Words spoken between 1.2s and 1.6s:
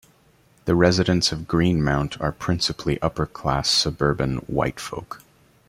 of